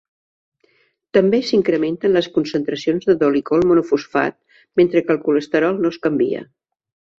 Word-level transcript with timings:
També 1.17 1.39
s'incrementen 1.49 2.13
les 2.19 2.29
concentracions 2.37 3.05
de 3.11 3.15
dolicol 3.25 3.67
monofosfat, 3.73 4.39
mentre 4.83 5.07
que 5.07 5.17
el 5.19 5.23
colesterol 5.29 5.81
no 5.85 5.95
es 5.97 6.03
canvia. 6.09 6.45